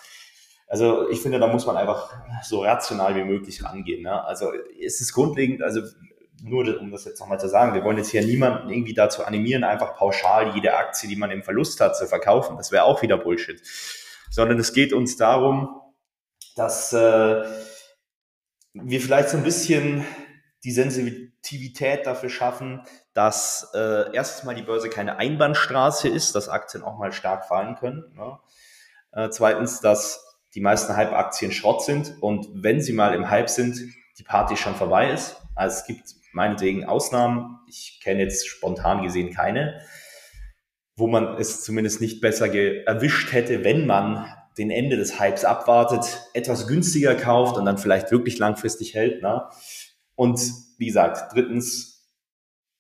[0.69, 4.05] Also ich finde, da muss man einfach so rational wie möglich rangehen.
[4.05, 4.25] Ne?
[4.25, 5.83] Also es ist grundlegend, also
[6.43, 9.65] nur um das jetzt nochmal zu sagen, wir wollen jetzt hier niemanden irgendwie dazu animieren,
[9.65, 12.57] einfach pauschal jede Aktie, die man im Verlust hat, zu verkaufen.
[12.57, 13.61] Das wäre auch wieder Bullshit.
[14.31, 15.81] Sondern es geht uns darum,
[16.55, 17.45] dass äh,
[18.75, 20.05] wir vielleicht so ein bisschen
[20.65, 22.83] die Sensitivität dafür schaffen,
[23.15, 27.77] dass äh, erstens mal die Börse keine Einbahnstraße ist, dass Aktien auch mal stark fallen
[27.77, 28.05] können.
[28.17, 28.39] Ne?
[29.13, 33.79] Äh, zweitens, dass die meisten Hype-Aktien Schrott sind und wenn sie mal im Hype sind,
[34.19, 35.37] die Party schon vorbei ist.
[35.55, 37.59] Also es gibt meinetwegen Ausnahmen.
[37.69, 39.81] Ich kenne jetzt spontan gesehen keine,
[40.97, 44.27] wo man es zumindest nicht besser erwischt hätte, wenn man
[44.59, 49.23] den Ende des Hypes abwartet, etwas günstiger kauft und dann vielleicht wirklich langfristig hält.
[49.23, 49.49] Ne?
[50.17, 50.41] Und
[50.79, 52.09] wie gesagt, drittens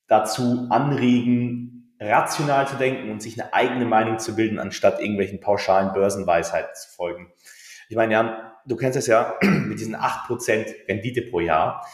[0.08, 5.92] dazu anregen, rational zu denken und sich eine eigene Meinung zu bilden, anstatt irgendwelchen pauschalen
[5.92, 7.32] Börsenweisheiten zu folgen.
[7.88, 11.86] Ich meine, Jan, du kennst es ja mit diesen 8% Rendite pro Jahr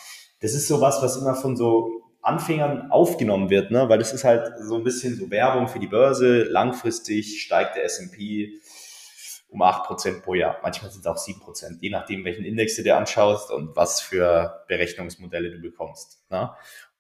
[0.45, 3.89] das ist sowas, was immer von so Anfängern aufgenommen wird, ne?
[3.89, 6.43] weil das ist halt so ein bisschen so Werbung für die Börse.
[6.43, 8.61] Langfristig steigt der S&P
[9.49, 10.59] um 8% pro Jahr.
[10.63, 14.63] Manchmal sind es auch 7%, je nachdem, welchen Index du dir anschaust und was für
[14.69, 16.23] Berechnungsmodelle du bekommst.
[16.29, 16.51] Ne?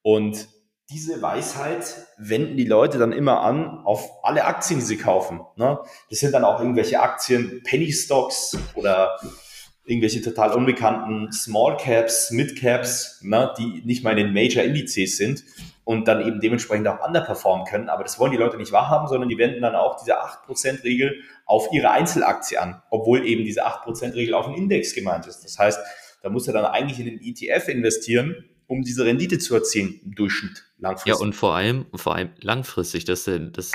[0.01, 0.49] Und
[0.89, 1.85] diese Weisheit
[2.17, 5.43] wenden die Leute dann immer an auf alle Aktien, die sie kaufen.
[5.57, 5.81] Ne?
[6.09, 9.19] Das sind dann auch irgendwelche Aktien, Penny Stocks oder
[9.85, 15.17] irgendwelche total unbekannten Small Caps, Mid Caps, ne, die nicht mal in den Major Indizes
[15.17, 15.45] sind
[15.85, 17.89] und dann eben dementsprechend auch underperformen können.
[17.91, 21.69] Aber das wollen die Leute nicht wahrhaben, sondern die wenden dann auch diese 8%-Regel auf
[21.73, 25.45] ihre Einzelaktie an, obwohl eben diese 8%-Regel auf den Index gemeint ist.
[25.45, 25.79] Das heißt,
[26.23, 30.15] da muss er dann eigentlich in den ETF investieren, um diese Rendite zu erzielen, im
[30.15, 31.21] Durchschnitt langfristig.
[31.21, 33.75] Ja, und vor allem, vor allem langfristig, das ist, das ist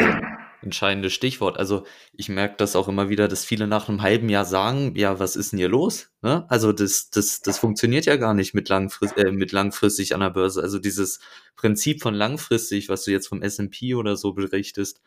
[0.61, 1.57] entscheidende Stichwort.
[1.57, 5.19] Also ich merke das auch immer wieder, dass viele nach einem halben Jahr sagen, ja,
[5.19, 6.11] was ist denn hier los?
[6.21, 6.45] Ne?
[6.49, 10.31] Also das, das, das funktioniert ja gar nicht mit, langfrist, äh, mit langfristig an der
[10.31, 10.61] Börse.
[10.61, 11.19] Also dieses
[11.55, 15.01] Prinzip von langfristig, was du jetzt vom S&P oder so berichtest,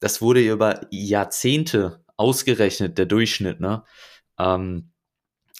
[0.00, 3.60] das wurde über Jahrzehnte ausgerechnet, der Durchschnitt.
[3.60, 3.84] Ne?
[4.38, 4.92] Ähm,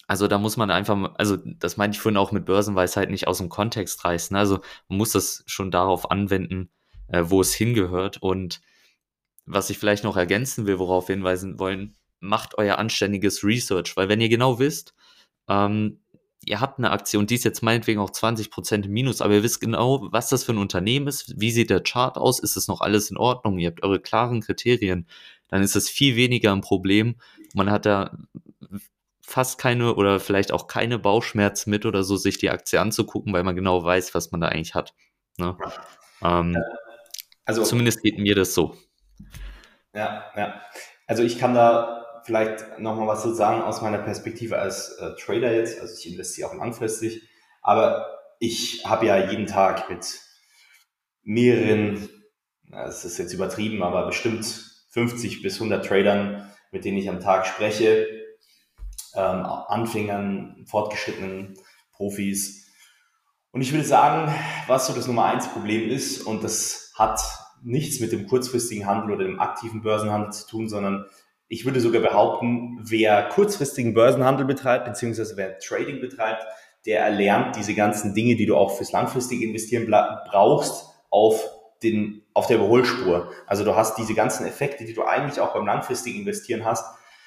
[0.07, 3.39] also da muss man einfach, also das meinte ich vorhin auch mit Börsenweisheit nicht aus
[3.39, 4.35] dem Kontext reißen.
[4.37, 6.71] Also man muss das schon darauf anwenden,
[7.09, 8.63] äh, wo es hingehört und
[9.49, 14.09] was ich vielleicht noch ergänzen will, worauf wir hinweisen wollen, macht euer anständiges Research, weil
[14.09, 14.95] wenn ihr genau wisst,
[15.49, 16.01] ähm,
[16.45, 19.43] ihr habt eine Aktie und die ist jetzt meinetwegen auch 20% im Minus, aber ihr
[19.43, 22.69] wisst genau, was das für ein Unternehmen ist, wie sieht der Chart aus, ist es
[22.69, 25.07] noch alles in Ordnung, ihr habt eure klaren Kriterien,
[25.49, 27.17] dann ist das viel weniger ein Problem.
[27.55, 28.17] Man hat da
[29.23, 33.45] fast keine oder vielleicht auch keine Bauchschmerzen mit oder so, sich die Aktie anzugucken, weil
[33.45, 34.95] man genau weiß, was man da eigentlich hat.
[35.39, 35.57] Ne?
[36.23, 36.57] Ähm,
[37.45, 38.77] also zumindest geht mir das so.
[39.99, 40.63] Ja, ja.
[41.09, 45.53] Also ich kann da vielleicht nochmal was so sagen aus meiner Perspektive als äh, Trader
[45.53, 45.81] jetzt.
[45.81, 47.29] Also ich investiere auch langfristig,
[47.63, 48.07] aber
[48.39, 50.21] ich habe ja jeden Tag mit
[51.25, 52.09] mehreren,
[52.71, 54.45] das ist jetzt übertrieben, aber bestimmt
[54.91, 58.07] 50 bis 100 Tradern, mit denen ich am Tag spreche,
[59.15, 61.59] ähm, Anfängern, fortgeschrittenen
[61.91, 62.73] Profis.
[63.51, 64.33] Und ich würde sagen,
[64.69, 67.21] was so das Nummer eins Problem ist, und das hat
[67.63, 71.07] nichts mit dem kurzfristigen Handel oder dem aktiven Börsenhandel zu tun, sondern
[71.49, 76.45] ich würde sogar behaupten, wer kurzfristigen Börsenhandel betreibt, beziehungsweise wer Trading betreibt,
[76.87, 81.43] der erlernt diese ganzen Dinge, die du auch fürs langfristige Investieren brauchst, auf
[81.83, 83.31] den, auf der Überholspur.
[83.47, 86.85] Also du hast diese ganzen Effekte, die du eigentlich auch beim langfristigen Investieren hast,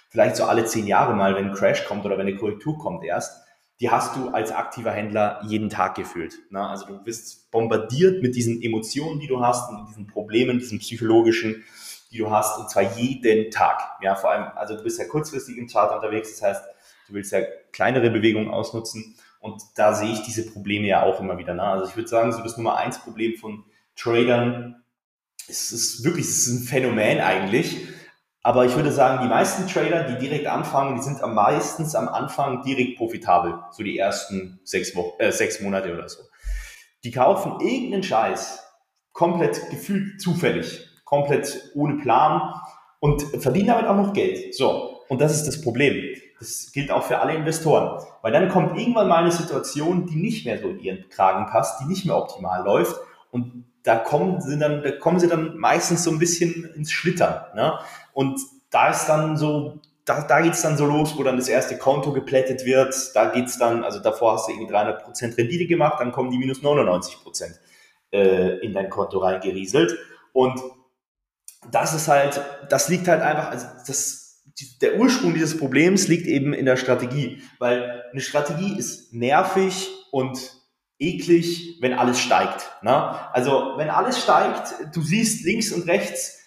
[0.09, 3.03] vielleicht so alle zehn Jahre mal, wenn ein Crash kommt oder wenn eine Korrektur kommt
[3.03, 3.43] erst,
[3.81, 6.39] die hast du als aktiver Händler jeden Tag gefühlt.
[6.51, 6.61] Ne?
[6.61, 11.63] Also du bist bombardiert mit diesen Emotionen, die du hast und diesen Problemen, diesen psychologischen,
[12.11, 13.81] die du hast, und zwar jeden Tag.
[14.03, 16.63] Ja, vor allem, also du bist ja kurzfristig im Chart unterwegs, das heißt,
[17.07, 17.41] du willst ja
[17.71, 21.55] kleinere Bewegungen ausnutzen und da sehe ich diese Probleme ja auch immer wieder.
[21.55, 21.63] Ne?
[21.63, 23.63] Also ich würde sagen, so das Nummer eins Problem von
[23.95, 24.83] Tradern,
[25.47, 27.87] es ist wirklich, es ist ein Phänomen eigentlich,
[28.43, 32.07] aber ich würde sagen, die meisten Trader, die direkt anfangen, die sind am meistens am
[32.07, 33.59] Anfang direkt profitabel.
[33.71, 36.23] So die ersten sechs, Wochen, äh, sechs Monate oder so.
[37.03, 38.63] Die kaufen irgendeinen Scheiß,
[39.13, 42.53] komplett gefühlt zufällig, komplett ohne Plan
[42.99, 44.55] und verdienen damit auch noch Geld.
[44.55, 45.01] So.
[45.07, 46.15] Und das ist das Problem.
[46.39, 48.03] Das gilt auch für alle Investoren.
[48.23, 51.79] Weil dann kommt irgendwann mal eine Situation, die nicht mehr so in ihren Kragen passt,
[51.81, 52.95] die nicht mehr optimal läuft.
[53.29, 57.43] Und da kommen sie dann, da kommen sie dann meistens so ein bisschen ins Schlittern.
[57.55, 57.73] Ne?
[58.13, 61.77] Und da ist dann so, da, da geht's dann so los, wo dann das erste
[61.77, 62.95] Konto geplättet wird.
[63.13, 66.61] Da geht's dann, also davor hast du irgendwie 300% Rendite gemacht, dann kommen die minus
[66.61, 67.53] 99%
[68.11, 69.97] äh, in dein Konto reingerieselt.
[70.33, 70.59] Und
[71.69, 74.43] das ist halt, das liegt halt einfach, also das,
[74.81, 80.61] der Ursprung dieses Problems liegt eben in der Strategie, weil eine Strategie ist nervig und
[80.99, 82.69] eklig, wenn alles steigt.
[82.81, 82.93] Ne?
[83.33, 86.40] Also wenn alles steigt, du siehst links und rechts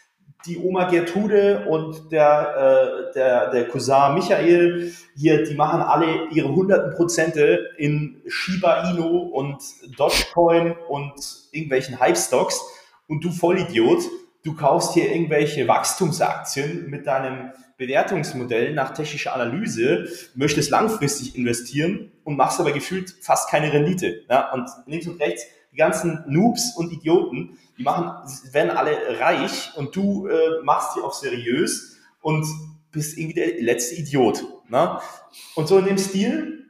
[0.46, 6.54] die Oma Gertrude und der, äh, der, der Cousin Michael hier, die machen alle ihre
[6.54, 9.62] hunderten Prozente in Shiba Inu und
[9.96, 11.14] Dogecoin und
[11.52, 12.60] irgendwelchen Hype-Stocks
[13.08, 14.02] und du Vollidiot,
[14.44, 22.36] du kaufst hier irgendwelche Wachstumsaktien mit deinem Bewertungsmodell nach technischer Analyse, möchtest langfristig investieren und
[22.36, 24.22] machst aber gefühlt fast keine Rendite.
[24.28, 24.52] Ja?
[24.52, 28.12] Und links und rechts, die ganzen Noobs und Idioten, die machen,
[28.52, 32.46] werden alle reich und du äh, machst die auch seriös und
[32.92, 34.44] bist irgendwie der letzte Idiot.
[34.68, 35.00] Ne?
[35.56, 36.64] Und so in dem Stil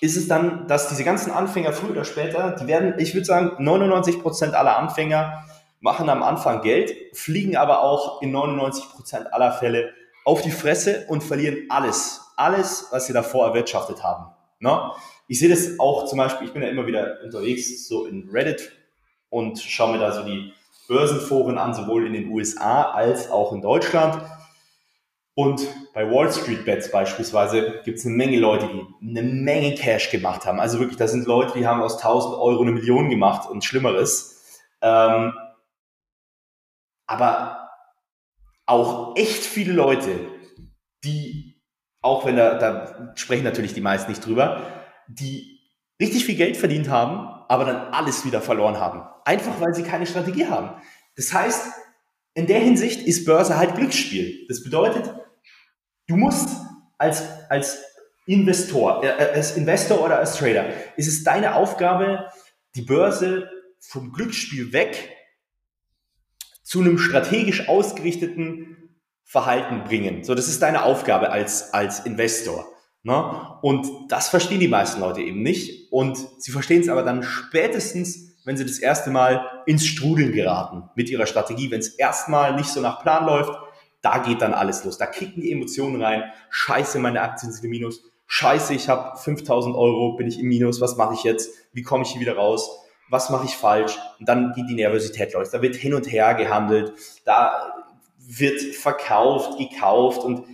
[0.00, 3.56] ist es dann, dass diese ganzen Anfänger früher oder später, die werden, ich würde sagen,
[3.58, 5.44] 99 Prozent aller Anfänger
[5.80, 9.92] machen am Anfang Geld, fliegen aber auch in 99 Prozent aller Fälle
[10.24, 12.20] auf die Fresse und verlieren alles.
[12.36, 14.26] Alles, was sie davor erwirtschaftet haben.
[14.60, 14.92] Ne?
[15.28, 18.72] Ich sehe das auch zum Beispiel, ich bin ja immer wieder unterwegs, so in Reddit
[19.28, 20.54] und schaue mir da so die
[20.88, 24.22] Börsenforen an, sowohl in den USA als auch in Deutschland.
[25.34, 30.10] Und bei Wall Street Bets beispielsweise gibt es eine Menge Leute, die eine Menge Cash
[30.10, 30.58] gemacht haben.
[30.58, 34.62] Also wirklich, da sind Leute, die haben aus 1000 Euro eine Million gemacht und Schlimmeres.
[34.80, 35.34] Ähm,
[37.06, 37.68] aber
[38.64, 40.18] auch echt viele Leute,
[41.04, 41.62] die,
[42.00, 44.77] auch wenn da, da sprechen natürlich die meisten nicht drüber,
[45.08, 45.60] die
[46.00, 49.02] richtig viel Geld verdient haben, aber dann alles wieder verloren haben.
[49.24, 50.80] Einfach weil sie keine Strategie haben.
[51.16, 51.66] Das heißt,
[52.34, 54.46] in der Hinsicht ist Börse halt Glücksspiel.
[54.48, 55.12] Das bedeutet,
[56.06, 56.48] du musst
[56.98, 57.82] als, als
[58.26, 60.66] Investor, äh, als Investor oder als Trader,
[60.96, 62.30] ist es deine Aufgabe,
[62.74, 65.16] die Börse vom Glücksspiel weg
[66.62, 70.22] zu einem strategisch ausgerichteten Verhalten bringen.
[70.24, 72.66] So, das ist deine Aufgabe als, als Investor.
[73.08, 73.58] Ne?
[73.62, 75.90] Und das verstehen die meisten Leute eben nicht.
[75.90, 80.90] Und sie verstehen es aber dann spätestens, wenn sie das erste Mal ins Strudeln geraten
[80.94, 81.70] mit ihrer Strategie.
[81.70, 83.52] Wenn es erstmal nicht so nach Plan läuft,
[84.02, 84.98] da geht dann alles los.
[84.98, 86.24] Da kicken die Emotionen rein.
[86.50, 88.02] Scheiße, meine Aktien sind im Minus.
[88.26, 90.82] Scheiße, ich habe 5000 Euro, bin ich im Minus.
[90.82, 91.50] Was mache ich jetzt?
[91.72, 92.68] Wie komme ich hier wieder raus?
[93.10, 93.98] was mache ich falsch?
[94.18, 95.50] Und dann geht die Nervosität los.
[95.50, 96.92] Da wird hin und her gehandelt,
[97.24, 97.72] da
[98.18, 100.44] wird verkauft, gekauft und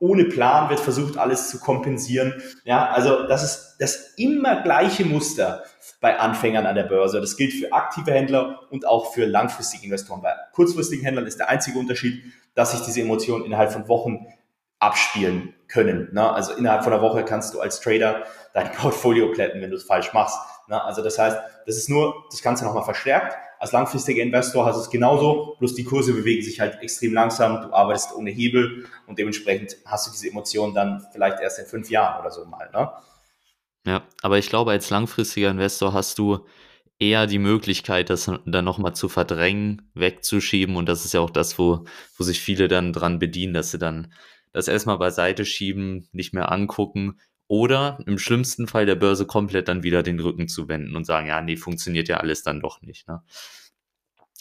[0.00, 2.42] ohne Plan wird versucht, alles zu kompensieren.
[2.64, 5.64] Ja, also das ist das immer gleiche Muster
[6.00, 7.20] bei Anfängern an der Börse.
[7.20, 10.22] Das gilt für aktive Händler und auch für langfristige Investoren.
[10.22, 12.22] Bei kurzfristigen Händlern ist der einzige Unterschied,
[12.54, 14.26] dass sich diese Emotionen innerhalb von Wochen
[14.78, 16.08] abspielen können.
[16.12, 16.30] Ne?
[16.30, 19.84] Also innerhalb von einer Woche kannst du als Trader dein Portfolio plätten, wenn du es
[19.84, 20.38] falsch machst.
[20.68, 20.82] Ne?
[20.82, 23.36] Also das heißt, das ist nur das Ganze nochmal verstärkt.
[23.64, 27.62] Als langfristiger Investor hast du es genauso, bloß die Kurse bewegen sich halt extrem langsam,
[27.62, 31.88] du arbeitest ohne Hebel und dementsprechend hast du diese Emotionen dann vielleicht erst in fünf
[31.88, 32.68] Jahren oder so mal.
[32.74, 32.90] Ne?
[33.86, 36.44] Ja, aber ich glaube, als langfristiger Investor hast du
[36.98, 40.76] eher die Möglichkeit, das dann nochmal zu verdrängen, wegzuschieben.
[40.76, 41.86] Und das ist ja auch das, wo,
[42.18, 44.12] wo sich viele dann dran bedienen, dass sie dann
[44.52, 49.82] das erstmal beiseite schieben, nicht mehr angucken oder im schlimmsten Fall der Börse komplett dann
[49.82, 53.06] wieder den Rücken zu wenden und sagen, ja, nee, funktioniert ja alles dann doch nicht.
[53.06, 53.22] Ne?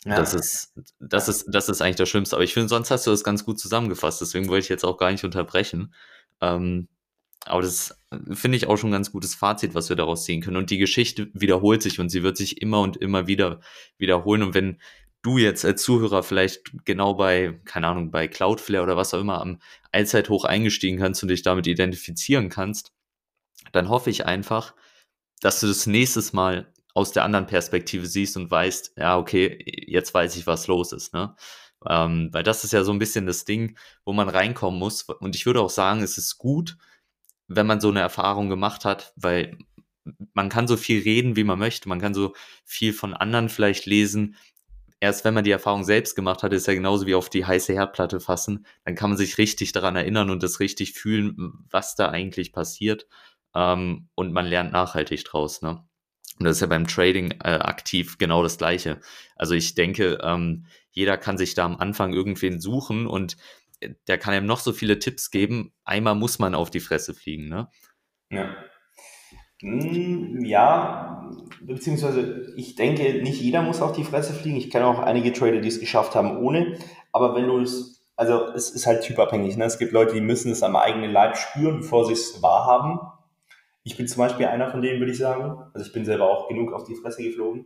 [0.06, 0.18] Ja.
[0.18, 2.36] Das ist, das ist, das ist eigentlich das Schlimmste.
[2.36, 4.22] Aber ich finde, sonst hast du das ganz gut zusammengefasst.
[4.22, 5.94] Deswegen wollte ich jetzt auch gar nicht unterbrechen.
[6.42, 6.88] Ähm,
[7.46, 7.98] aber das
[8.32, 10.58] finde ich auch schon ein ganz gutes Fazit, was wir daraus ziehen können.
[10.58, 13.60] Und die Geschichte wiederholt sich und sie wird sich immer und immer wieder
[13.98, 14.44] wiederholen.
[14.44, 14.80] Und wenn
[15.24, 19.42] du jetzt als Zuhörer vielleicht genau bei, keine Ahnung, bei Cloudflare oder was auch immer
[19.42, 19.60] am
[19.92, 22.93] Allzeithoch eingestiegen kannst und dich damit identifizieren kannst,
[23.72, 24.74] dann hoffe ich einfach,
[25.42, 30.14] dass du das nächstes Mal aus der anderen Perspektive siehst und weißt, ja, okay, jetzt
[30.14, 31.36] weiß ich, was los ist, ne?
[31.88, 35.04] Ähm, weil das ist ja so ein bisschen das Ding, wo man reinkommen muss.
[35.04, 36.78] Und ich würde auch sagen, es ist gut,
[37.48, 39.58] wenn man so eine Erfahrung gemacht hat, weil
[40.34, 42.34] man kann so viel reden, wie man möchte, man kann so
[42.66, 44.36] viel von anderen vielleicht lesen.
[45.00, 47.74] Erst wenn man die Erfahrung selbst gemacht hat, ist ja genauso wie auf die heiße
[47.74, 51.36] Herdplatte fassen, dann kann man sich richtig daran erinnern und das richtig fühlen,
[51.70, 53.08] was da eigentlich passiert.
[53.56, 55.62] Ähm, und man lernt nachhaltig draus.
[55.62, 55.84] Ne?
[56.40, 59.00] Und das ist ja beim Trading äh, aktiv genau das Gleiche.
[59.36, 63.38] Also ich denke, ähm, jeder kann sich da am Anfang irgendwen suchen und
[64.08, 65.74] der kann einem noch so viele Tipps geben.
[65.84, 67.68] Einmal muss man auf die Fresse fliegen, ne?
[68.30, 68.56] Ja.
[69.62, 74.58] Hm, ja, beziehungsweise ich denke, nicht jeder muss auf die Fresse fliegen.
[74.58, 76.78] Ich kenne auch einige Trader, die es geschafft haben ohne.
[77.12, 79.56] Aber wenn du es, also es ist halt typabhängig.
[79.58, 79.66] Ne?
[79.66, 83.00] Es gibt Leute, die müssen es am eigenen Leib spüren, bevor sie es wahrhaben.
[83.84, 85.58] Ich bin zum Beispiel einer von denen, würde ich sagen.
[85.74, 87.66] Also ich bin selber auch genug auf die Fresse geflogen,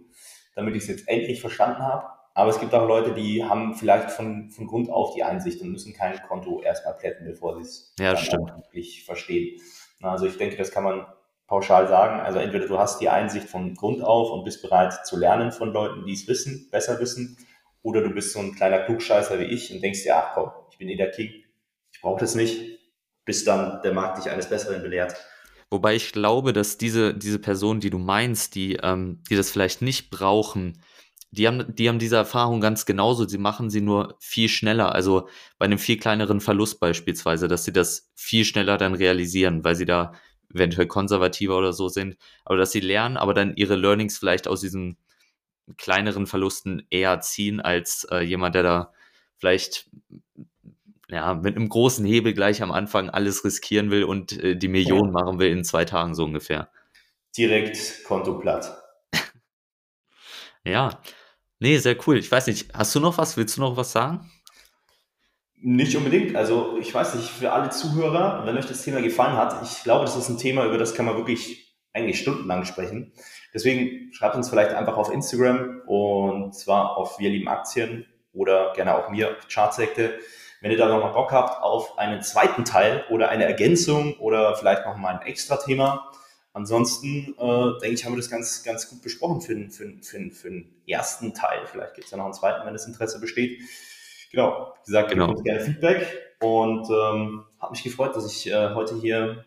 [0.55, 2.07] damit ich es jetzt endlich verstanden habe.
[2.33, 5.71] Aber es gibt auch Leute, die haben vielleicht von, von Grund auf die Einsicht und
[5.71, 8.15] müssen kein Konto erstmal plätten, bevor sie es ja,
[8.57, 9.59] wirklich verstehen.
[10.01, 11.07] Also ich denke, das kann man
[11.47, 12.19] pauschal sagen.
[12.19, 15.71] Also entweder du hast die Einsicht von Grund auf und bist bereit zu lernen von
[15.73, 17.37] Leuten, die es wissen, besser wissen,
[17.81, 20.77] oder du bist so ein kleiner Klugscheißer wie ich und denkst dir, ach komm, ich
[20.77, 21.31] bin eh der King,
[21.91, 22.79] ich brauche das nicht,
[23.23, 25.15] bis dann der Markt dich eines Besseren belehrt.
[25.69, 29.81] Wobei ich glaube, dass diese, diese Personen, die du meinst, die, ähm, die das vielleicht
[29.81, 30.81] nicht brauchen,
[31.31, 33.27] die haben, die haben diese Erfahrung ganz genauso.
[33.27, 34.93] Sie machen sie nur viel schneller.
[34.95, 35.27] Also
[35.57, 39.85] bei einem viel kleineren Verlust beispielsweise, dass sie das viel schneller dann realisieren, weil sie
[39.85, 40.13] da
[40.53, 42.17] eventuell konservativer oder so sind.
[42.45, 44.97] Aber dass sie lernen, aber dann ihre Learnings vielleicht aus diesen
[45.77, 48.93] kleineren Verlusten eher ziehen als äh, jemand, der da
[49.37, 49.89] vielleicht
[51.09, 55.15] ja, mit einem großen Hebel gleich am Anfang alles riskieren will und äh, die Millionen
[55.15, 55.23] ja.
[55.23, 56.69] machen will in zwei Tagen so ungefähr.
[57.37, 58.83] Direkt Konto platt.
[60.63, 60.99] Ja,
[61.59, 62.17] nee, sehr cool.
[62.17, 63.37] Ich weiß nicht, hast du noch was?
[63.37, 64.29] Willst du noch was sagen?
[65.55, 66.35] Nicht unbedingt.
[66.35, 70.03] Also ich weiß nicht, für alle Zuhörer, wenn euch das Thema gefallen hat, ich glaube,
[70.03, 73.13] das ist ein Thema, über das kann man wirklich eigentlich stundenlang sprechen.
[73.53, 78.95] Deswegen schreibt uns vielleicht einfach auf Instagram und zwar auf Wir lieben Aktien oder gerne
[78.95, 80.19] auch mir auf Chartsekte.
[80.61, 84.85] Wenn ihr da nochmal Bock habt auf einen zweiten Teil oder eine Ergänzung oder vielleicht
[84.85, 86.11] nochmal ein extra Thema,
[86.57, 90.31] Ansonsten äh, denke ich, haben wir das ganz, ganz gut besprochen für, den, für, für,
[90.31, 91.67] für den ersten Teil.
[91.67, 93.61] Vielleicht gibt es ja noch einen zweiten, wenn das Interesse besteht.
[94.31, 95.29] Genau, wie gesagt, genau.
[95.29, 96.07] uns gerne Feedback
[96.41, 99.45] und ähm, habe mich gefreut, dass ich äh, heute hier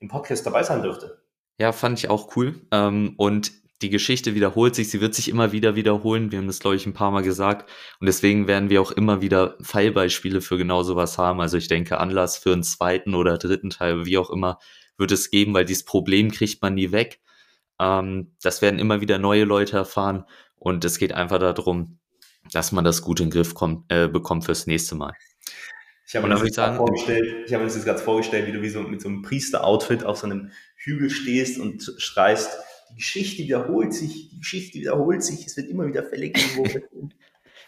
[0.00, 1.22] im Podcast dabei sein durfte.
[1.58, 2.62] Ja, fand ich auch cool.
[2.70, 6.30] Ähm, und die Geschichte wiederholt sich, sie wird sich immer wieder wiederholen.
[6.30, 7.70] Wir haben das, glaube ich, ein paar Mal gesagt.
[8.00, 11.40] Und deswegen werden wir auch immer wieder Fallbeispiele für genau sowas haben.
[11.40, 14.58] Also ich denke, Anlass für einen zweiten oder dritten Teil, wie auch immer,
[14.96, 17.20] wird es geben, weil dieses Problem kriegt man nie weg.
[17.80, 20.24] Ähm, das werden immer wieder neue Leute erfahren
[20.56, 21.98] und es geht einfach darum,
[22.52, 25.12] dass man das gut in den Griff kommt, äh, bekommt fürs nächste Mal.
[26.06, 28.60] Ich habe mir das sagen, vorgestellt, ich habe mir das jetzt gerade vorgestellt, wie du
[28.60, 32.50] wie so mit so einem Priester-Outfit auf so einem Hügel stehst und schreist,
[32.92, 36.38] die Geschichte wiederholt sich, die Geschichte wiederholt sich, es wird immer wieder fällig.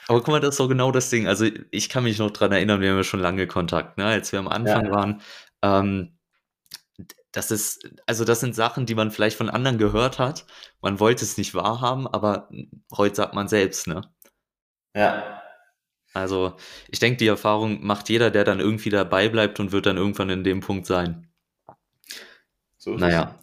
[0.06, 1.26] Aber guck mal, das ist so genau das Ding.
[1.26, 4.04] Also ich kann mich noch dran erinnern, wir haben ja schon lange Kontakt, ne?
[4.04, 4.92] als wir am Anfang ja.
[4.92, 5.22] waren.
[5.62, 6.18] Ähm,
[7.32, 10.46] das ist, also das sind Sachen, die man vielleicht von anderen gehört hat.
[10.80, 12.48] Man wollte es nicht wahrhaben, aber
[12.96, 14.02] heute sagt man selbst, ne?
[14.94, 15.42] Ja.
[16.12, 16.54] Also
[16.88, 20.30] ich denke, die Erfahrung macht jeder, der dann irgendwie dabei bleibt und wird dann irgendwann
[20.30, 21.28] in dem Punkt sein.
[22.76, 23.36] So naja,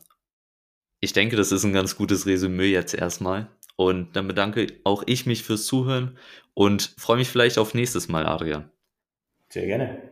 [1.01, 3.49] ich denke, das ist ein ganz gutes Resümee jetzt erstmal.
[3.75, 6.17] Und dann bedanke auch ich mich fürs Zuhören
[6.53, 8.69] und freue mich vielleicht auf nächstes Mal, Adrian.
[9.49, 10.10] Sehr gerne.